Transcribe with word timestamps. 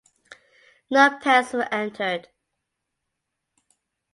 No 0.89 1.19
pairs 1.19 1.53
were 1.53 1.71
entered. 1.71 2.27